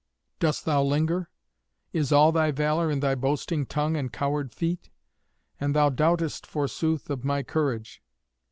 Dost 0.39 0.65
thou 0.65 0.81
linger? 0.81 1.29
Is 1.93 2.11
all 2.11 2.31
thy 2.31 2.49
valour 2.49 2.89
in 2.89 3.01
thy 3.01 3.13
boasting 3.13 3.67
tongue 3.67 3.95
and 3.95 4.11
coward 4.11 4.51
feet? 4.51 4.89
And 5.59 5.75
thou 5.75 5.89
doubtest, 5.91 6.47
forsooth, 6.47 7.11
of 7.11 7.23
my 7.23 7.43
courage. 7.43 8.01